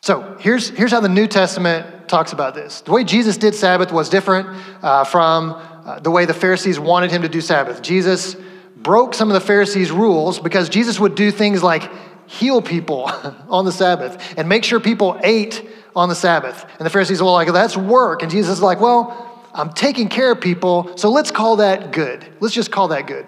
[0.00, 2.80] So here's, here's how the New Testament talks about this.
[2.80, 4.48] The way Jesus did Sabbath was different
[4.82, 7.80] uh, from uh, the way the Pharisees wanted him to do Sabbath.
[7.82, 8.34] Jesus
[8.74, 11.88] broke some of the Pharisees' rules because Jesus would do things like
[12.26, 13.04] heal people
[13.48, 16.64] on the Sabbath and make sure people ate on the Sabbath.
[16.78, 18.22] And the Pharisees were like, that's work.
[18.22, 22.26] And Jesus is like, well, I'm taking care of people, so let's call that good.
[22.40, 23.26] Let's just call that good.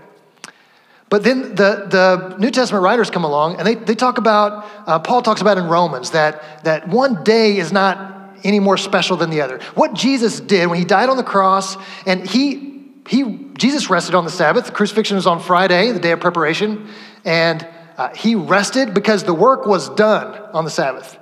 [1.11, 4.99] But then the, the New Testament writers come along and they, they talk about, uh,
[4.99, 9.31] Paul talks about in Romans that, that one day is not any more special than
[9.31, 9.61] the other.
[9.75, 13.23] What Jesus did when he died on the cross and he, he
[13.55, 14.67] Jesus rested on the Sabbath.
[14.67, 16.89] The crucifixion was on Friday, the day of preparation,
[17.25, 21.19] and uh, he rested because the work was done on the Sabbath.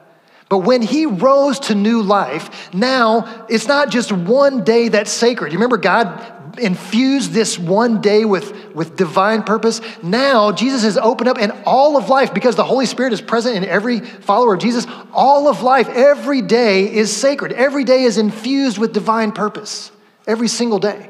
[0.52, 5.50] But when he rose to new life, now it's not just one day that's sacred.
[5.50, 9.80] You remember God infused this one day with, with divine purpose?
[10.02, 13.56] Now Jesus has opened up, and all of life, because the Holy Spirit is present
[13.56, 17.52] in every follower of Jesus, all of life, every day is sacred.
[17.52, 19.90] Every day is infused with divine purpose.
[20.26, 21.08] Every single day.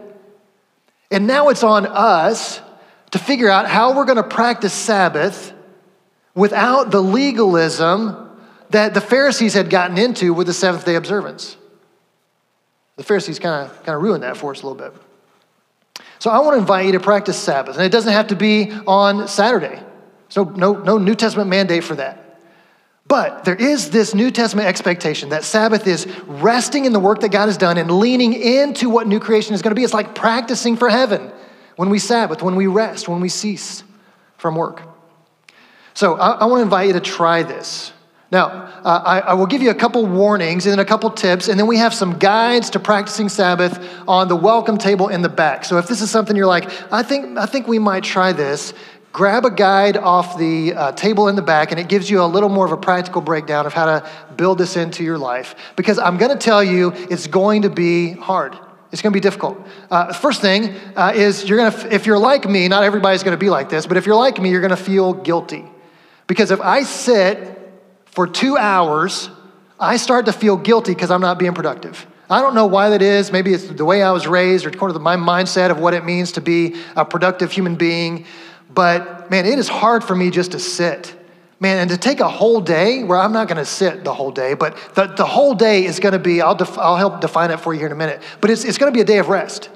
[1.11, 2.61] And now it's on us
[3.11, 5.53] to figure out how we're going to practice Sabbath
[6.33, 8.29] without the legalism
[8.73, 11.57] that the Pharisees had gotten into with the seventh day observance.
[12.97, 14.95] The Pharisees kind of kind of ruined that for us a little bit.
[16.19, 18.71] So I want to invite you to practice Sabbath, and it doesn't have to be
[18.87, 19.81] on Saturday.
[20.29, 22.19] So no, no New Testament mandate for that.
[23.07, 27.31] But there is this New Testament expectation that Sabbath is resting in the work that
[27.31, 29.85] God has done and leaning into what new creation is going to be.
[29.85, 31.31] It's like practicing for heaven
[31.77, 33.83] when we Sabbath, when we rest, when we cease
[34.39, 34.83] from work.
[35.95, 37.93] So I, I want to invite you to try this.
[38.33, 38.47] Now,
[38.83, 41.61] uh, I, I, will give you a couple warnings and then a couple tips, and
[41.61, 45.67] then we have some guides to practicing Sabbath on the welcome table in the back.
[45.67, 48.73] So if this is something you're like, I think, I think we might try this,
[49.13, 52.25] grab a guide off the uh, table in the back, and it gives you a
[52.25, 55.55] little more of a practical breakdown of how to build this into your life.
[55.77, 58.57] Because I'm going to tell you, it's going to be hard.
[58.93, 59.59] It's going to be difficult.
[59.91, 63.37] Uh, first thing uh, is you're going to, if you're like me, not everybody's going
[63.37, 65.67] to be like this, but if you're like me, you're going to feel guilty.
[66.27, 67.59] Because if I sit
[68.13, 69.29] for two hours,
[69.81, 72.07] I start to feel guilty because I'm not being productive.
[72.31, 73.33] I don't know why that is.
[73.33, 76.05] Maybe it's the way I was raised or according to my mindset of what it
[76.05, 78.27] means to be a productive human being.
[78.73, 81.15] But man, it is hard for me just to sit.
[81.61, 84.33] Man, and to take a whole day where I'm not going to sit the whole
[84.33, 87.53] day, but the, the whole day is going to be, I'll, def, I'll help define
[87.53, 89.19] it for you here in a minute, but it's, it's going to be a day
[89.19, 89.71] of rest.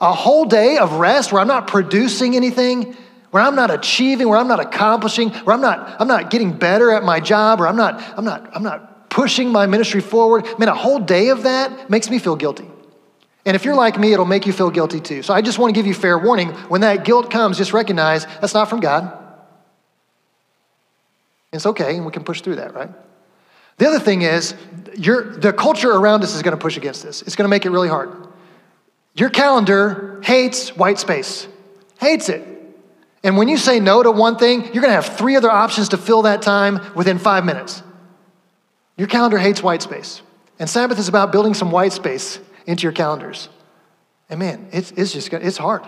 [0.00, 2.96] A whole day of rest where I'm not producing anything,
[3.32, 6.90] where I'm not achieving, where I'm not accomplishing, where I'm not, I'm not getting better
[6.90, 10.46] at my job, or I'm not, I'm not, I'm not pushing my ministry forward.
[10.58, 12.68] Man, a whole day of that makes me feel guilty.
[13.46, 15.22] And if you're like me, it'll make you feel guilty too.
[15.22, 16.50] So I just want to give you fair warning.
[16.68, 19.18] When that guilt comes, just recognize that's not from God.
[21.54, 22.90] It's okay, and we can push through that, right?
[23.78, 24.54] The other thing is,
[24.94, 27.22] your, the culture around us is going to push against this.
[27.22, 28.14] It's going to make it really hard.
[29.14, 31.48] Your calendar hates white space,
[31.98, 32.51] hates it.
[33.24, 35.90] And when you say no to one thing, you're going to have three other options
[35.90, 37.82] to fill that time within five minutes.
[38.96, 40.22] Your calendar hates white space.
[40.58, 43.48] And Sabbath is about building some white space into your calendars.
[44.28, 45.82] And man, it's, it's just, it's hard.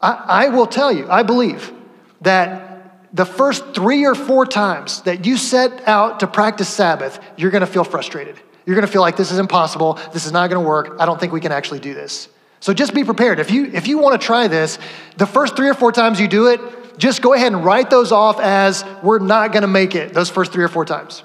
[0.00, 1.72] I, I will tell you, I believe
[2.20, 2.72] that
[3.14, 7.60] the first three or four times that you set out to practice Sabbath, you're going
[7.60, 8.36] to feel frustrated.
[8.66, 9.94] You're going to feel like this is impossible.
[10.12, 10.96] This is not going to work.
[10.98, 12.28] I don't think we can actually do this.
[12.64, 13.40] So just be prepared.
[13.40, 14.78] If you if you want to try this,
[15.18, 16.62] the first 3 or 4 times you do it,
[16.96, 20.30] just go ahead and write those off as we're not going to make it those
[20.30, 21.24] first 3 or 4 times.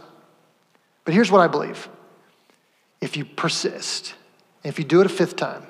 [1.06, 1.88] But here's what I believe.
[2.99, 4.15] If you persist,
[4.65, 5.65] if you do it a fifth time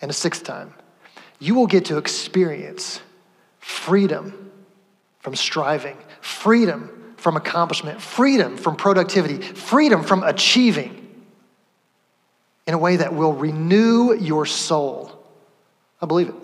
[0.00, 0.72] and a sixth time,
[1.40, 3.00] you will get to experience
[3.58, 4.52] freedom
[5.18, 11.07] from striving, freedom from accomplishment, freedom from productivity, freedom from achieving
[12.68, 15.10] in a way that will renew your soul.
[16.02, 16.34] I believe it.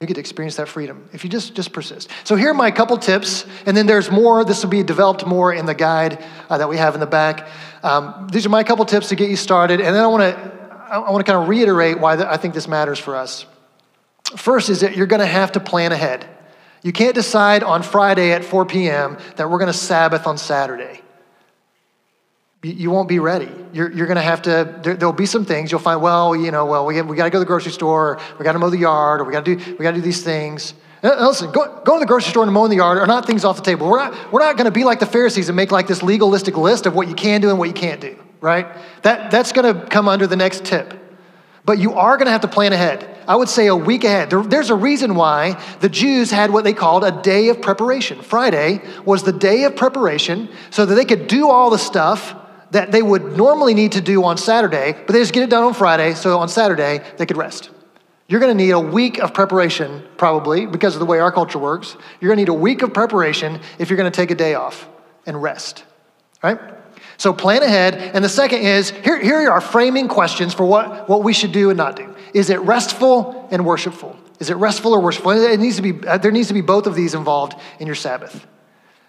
[0.00, 2.10] You get to experience that freedom if you just, just persist.
[2.24, 4.44] So, here are my couple tips, and then there's more.
[4.44, 7.48] This will be developed more in the guide uh, that we have in the back.
[7.82, 10.92] Um, these are my couple tips to get you started, and then I want to
[10.92, 13.46] I want to kind of reiterate why I think this matters for us.
[14.36, 16.28] First is that you're going to have to plan ahead.
[16.82, 19.16] You can't decide on Friday at 4 p.m.
[19.36, 21.00] that we're going to Sabbath on Saturday.
[22.62, 23.50] You won't be ready.
[23.72, 26.50] You're, you're going to have to, there, will be some things you'll find, well, you
[26.50, 28.70] know, well, we, we got to go to the grocery store, we got to mow
[28.70, 30.74] the yard, or we got to do, we got to do these things.
[31.02, 33.44] Now, listen, go, go to the grocery store and mow the yard are not things
[33.44, 33.88] off the table.
[33.88, 36.56] We're not, we're not going to be like the Pharisees and make like this legalistic
[36.56, 38.66] list of what you can do and what you can't do, right?
[39.02, 40.94] That, that's going to come under the next tip.
[41.64, 43.12] But you are going to have to plan ahead.
[43.28, 44.30] I would say a week ahead.
[44.30, 48.22] There, there's a reason why the Jews had what they called a day of preparation.
[48.22, 52.34] Friday was the day of preparation so that they could do all the stuff
[52.76, 55.64] that they would normally need to do on Saturday, but they just get it done
[55.64, 57.70] on Friday, so on Saturday they could rest.
[58.28, 61.58] You're going to need a week of preparation, probably, because of the way our culture
[61.58, 61.96] works.
[62.20, 64.54] You're going to need a week of preparation if you're going to take a day
[64.54, 64.86] off
[65.24, 65.84] and rest,
[66.42, 66.60] right?
[67.16, 67.94] So plan ahead.
[67.94, 71.70] And the second is here, here are framing questions for what, what we should do
[71.70, 72.14] and not do.
[72.34, 74.18] Is it restful and worshipful?
[74.38, 75.30] Is it restful or worshipful?
[75.30, 77.96] It needs to be, uh, there needs to be both of these involved in your
[77.96, 78.46] Sabbath.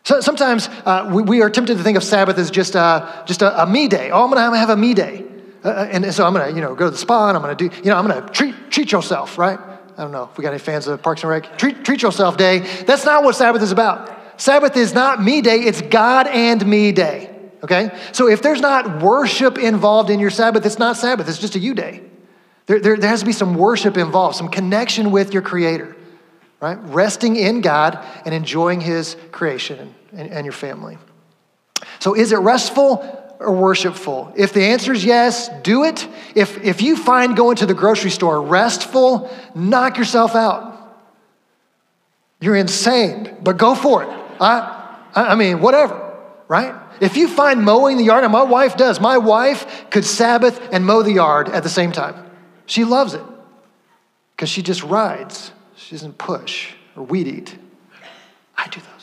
[0.08, 3.42] So sometimes uh, we, we, are tempted to think of Sabbath as just a, just
[3.42, 4.10] a, a me day.
[4.10, 5.26] Oh, I'm going to have a me day.
[5.66, 7.44] Uh, uh, and so I'm going to, you know, go to the spa and I'm
[7.44, 9.60] going to do, you know, I'm going to treat, treat yourself, right?
[9.60, 11.58] I don't know if we got any fans of Parks and Rec.
[11.58, 12.60] Treat, treat yourself day.
[12.86, 14.40] That's not what Sabbath is about.
[14.40, 17.38] Sabbath is not me day, it's God and me day.
[17.62, 17.92] Okay?
[18.14, 21.60] So if there's not worship involved in your Sabbath, it's not Sabbath, it's just a
[21.60, 22.02] you day.
[22.68, 25.98] There, there, there has to be some worship involved, some connection with your Creator,
[26.62, 26.78] right?
[26.84, 30.98] Resting in God and enjoying His creation and, and your family.
[32.00, 33.24] So is it restful?
[33.40, 34.34] or worshipful?
[34.36, 36.08] If the answer is yes, do it.
[36.36, 40.74] If, if you find going to the grocery store restful, knock yourself out.
[42.40, 44.10] You're insane, but go for it.
[44.40, 46.16] I, I mean, whatever,
[46.48, 46.76] right?
[47.00, 50.86] If you find mowing the yard, and my wife does, my wife could Sabbath and
[50.86, 52.30] mow the yard at the same time.
[52.66, 53.24] She loves it
[54.36, 55.52] because she just rides.
[55.76, 57.58] She doesn't push or weed eat.
[58.58, 58.97] I do those.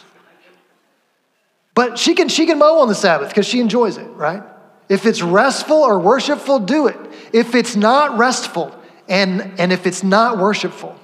[1.74, 4.42] But she can, she can mow on the Sabbath because she enjoys it, right?
[4.88, 6.96] If it's restful or worshipful, do it.
[7.32, 8.74] If it's not restful
[9.08, 10.98] and, and if it's not worshipful,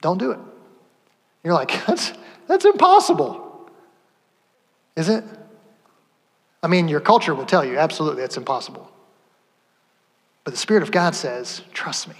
[0.00, 0.38] don't do it.
[1.44, 2.12] You're like, that's,
[2.48, 3.70] that's impossible.
[4.96, 5.24] Is it?
[6.62, 8.90] I mean, your culture will tell you absolutely that's impossible.
[10.42, 12.16] But the Spirit of God says, trust me.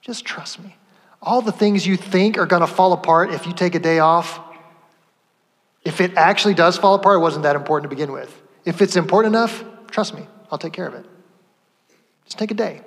[0.00, 0.76] Just trust me.
[1.22, 4.00] All the things you think are going to fall apart if you take a day
[4.00, 4.38] off,
[5.84, 8.42] if it actually does fall apart, it wasn't that important to begin with.
[8.64, 11.04] If it's important enough, trust me, I'll take care of it.
[12.24, 12.80] Just take a day.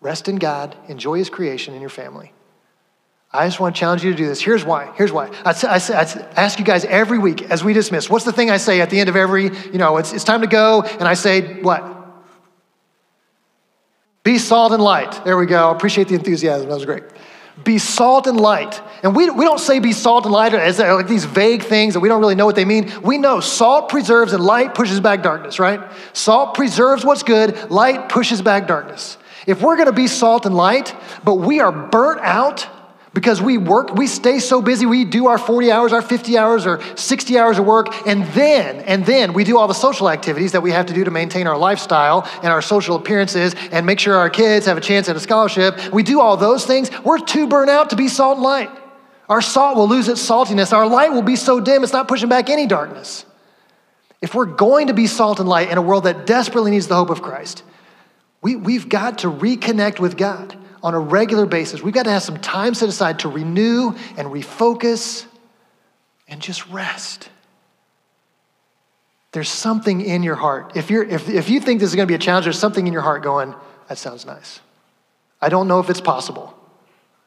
[0.00, 2.32] Rest in God, enjoy His creation and your family.
[3.32, 4.40] I just want to challenge you to do this.
[4.40, 4.92] Here's why.
[4.94, 5.26] Here's why.
[5.44, 8.08] I, I, I, ask you guys every week as we dismiss.
[8.08, 10.42] What's the thing I say at the end of every, you know, it's, it's time
[10.42, 11.82] to go, and I say, what?
[14.22, 15.24] Be salt and light.
[15.24, 15.70] There we go.
[15.70, 16.68] Appreciate the enthusiasm.
[16.68, 17.02] That was great.
[17.62, 18.82] Be salt and light.
[19.02, 22.00] And we, we don't say be salt and light as like these vague things that
[22.00, 22.92] we don't really know what they mean.
[23.02, 25.80] We know salt preserves and light pushes back darkness, right?
[26.12, 29.18] Salt preserves what's good, light pushes back darkness.
[29.46, 32.66] If we're to be salt and light, but we are burnt out
[33.14, 36.66] because we work, we stay so busy, we do our 40 hours, our 50 hours,
[36.66, 40.50] or 60 hours of work, and then, and then we do all the social activities
[40.52, 44.00] that we have to do to maintain our lifestyle and our social appearances and make
[44.00, 45.92] sure our kids have a chance at a scholarship.
[45.92, 46.90] We do all those things.
[47.04, 48.70] We're too burnt out to be salt and light.
[49.28, 50.72] Our salt will lose its saltiness.
[50.72, 53.24] Our light will be so dim, it's not pushing back any darkness.
[54.20, 56.96] If we're going to be salt and light in a world that desperately needs the
[56.96, 57.62] hope of Christ,
[58.42, 61.82] we, we've got to reconnect with God on a regular basis.
[61.82, 65.24] We've got to have some time set aside to renew and refocus
[66.28, 67.30] and just rest.
[69.32, 70.76] There's something in your heart.
[70.76, 72.86] If, you're, if, if you think this is going to be a challenge, there's something
[72.86, 73.54] in your heart going,
[73.88, 74.60] that sounds nice.
[75.40, 76.54] I don't know if it's possible.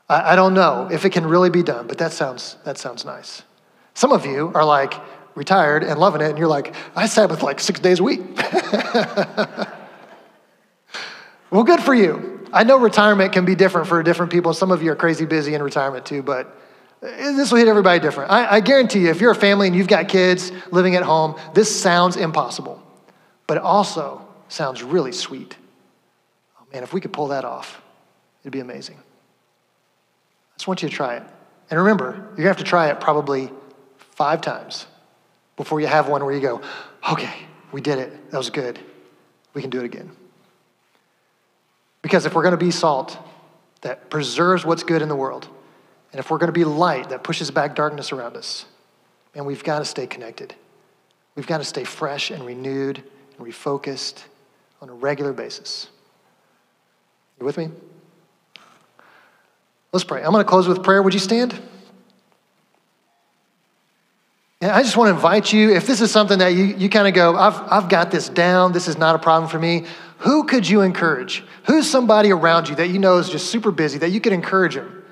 [0.07, 3.05] I, I don't know if it can really be done, but that sounds, that sounds
[3.05, 3.41] nice.
[3.95, 4.93] Some of you are like
[5.33, 8.21] retired and loving it, and you're like, I Sabbath like six days a week.
[11.49, 12.36] well, good for you.
[12.53, 14.53] I know retirement can be different for different people.
[14.53, 16.55] Some of you are crazy busy in retirement too, but
[17.01, 18.31] this will hit everybody different.
[18.31, 21.39] I, I, guarantee you, if you're a family and you've got kids living at home,
[21.53, 22.81] this sounds impossible,
[23.45, 25.55] but it also sounds really sweet.
[26.59, 27.81] Oh man, if we could pull that off,
[28.41, 28.97] it'd be amazing.
[28.97, 31.23] I just want you to try it.
[31.69, 33.51] And remember, you're gonna have to try it probably
[33.97, 34.87] five times
[35.55, 36.61] before you have one where you go,
[37.11, 37.33] okay,
[37.71, 38.31] we did it.
[38.31, 38.79] That was good.
[39.53, 40.11] We can do it again.
[42.07, 43.17] Because if we're going to be salt
[43.81, 45.49] that preserves what's good in the world,
[46.13, 48.63] and if we're going to be light that pushes back darkness around us,
[49.35, 50.55] and we've got to stay connected.
[51.35, 53.03] We've got to stay fresh and renewed
[53.37, 54.23] and refocused
[54.81, 55.89] on a regular basis.
[57.41, 57.71] You with me?
[59.91, 60.23] Let's pray.
[60.23, 61.03] I'm going to close with prayer.
[61.03, 61.59] Would you stand?
[64.61, 67.05] And I just want to invite you, if this is something that you, you kind
[67.09, 69.85] of go, I've, I've got this down, this is not a problem for me,
[70.19, 71.43] who could you encourage?
[71.65, 74.75] Who's somebody around you that you know is just super busy that you could encourage
[74.75, 75.03] them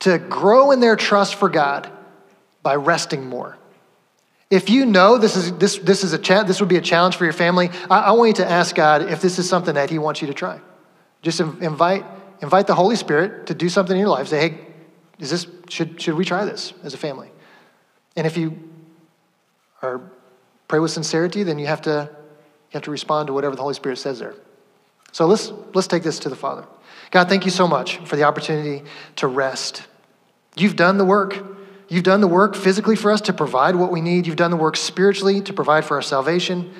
[0.00, 1.90] to grow in their trust for God
[2.62, 3.58] by resting more?
[4.50, 7.16] If you know this is, this, this is a cha- this would be a challenge
[7.16, 9.90] for your family, I, I want you to ask God if this is something that
[9.90, 10.60] He wants you to try.
[11.22, 12.04] Just invite,
[12.40, 14.28] invite the Holy Spirit to do something in your life.
[14.28, 14.58] Say, hey,
[15.18, 17.30] is this, should, should we try this as a family?
[18.16, 18.56] And if you
[19.82, 20.00] are
[20.68, 22.10] pray with sincerity, then you have to
[22.74, 24.34] you have to respond to whatever the Holy Spirit says there.
[25.12, 26.66] So let's, let's take this to the Father.
[27.12, 28.82] God, thank you so much for the opportunity
[29.16, 29.84] to rest.
[30.56, 31.38] You've done the work.
[31.88, 34.26] You've done the work physically for us to provide what we need.
[34.26, 36.58] You've done the work spiritually to provide for our salvation.
[36.62, 36.72] And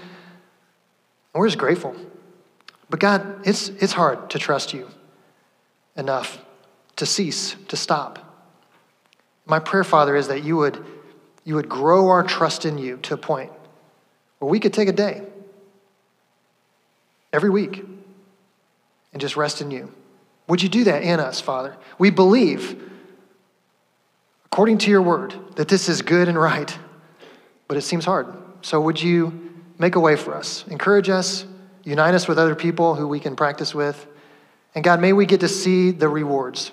[1.41, 1.95] we're just grateful.
[2.91, 4.89] But God, it's, it's hard to trust you
[5.97, 6.45] enough
[6.97, 8.19] to cease, to stop.
[9.47, 10.85] My prayer, Father, is that you would,
[11.45, 13.53] you would grow our trust in you to a point
[14.41, 15.23] where we could take a day
[17.35, 17.85] every week
[19.13, 19.93] and just rest in you.
[20.49, 21.77] Would you do that in us, Father?
[21.99, 22.81] We believe,
[24.47, 26.77] according to your word, that this is good and right,
[27.67, 28.27] but it seems hard.
[28.63, 30.65] So would you make a way for us?
[30.69, 31.45] Encourage us,
[31.83, 34.07] unite us with other people who we can practice with.
[34.75, 36.73] And God, may we get to see the rewards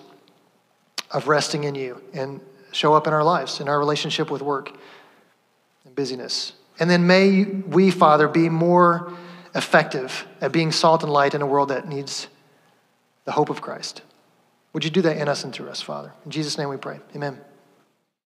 [1.11, 2.39] of resting in you and
[2.71, 4.71] show up in our lives, in our relationship with work
[5.85, 6.53] and busyness.
[6.79, 9.13] And then may we, Father, be more
[9.53, 12.27] effective at being salt and light in a world that needs
[13.25, 14.01] the hope of Christ.
[14.73, 16.13] Would you do that in us and through us, Father?
[16.25, 16.99] In Jesus' name we pray.
[17.15, 17.39] Amen.